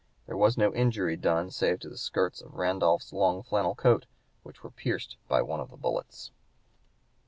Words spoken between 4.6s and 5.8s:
were pierced by one of the